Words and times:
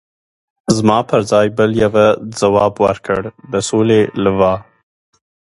زما 0.77 0.97
پر 1.09 1.21
ځای 1.31 1.47
بل 1.57 1.69
یوه 1.83 2.05
ځواب 2.39 2.73
ورکړ: 2.85 3.21
د 3.51 3.53
سولې 3.69 4.01
لوا. 4.23 4.53